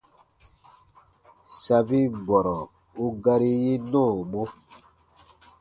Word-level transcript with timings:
Sabin 1.61 2.11
bɔrɔ 2.27 2.57
u 3.03 3.05
gari 3.23 3.51
yi 3.63 3.73
nɔɔmɔ. 3.91 4.43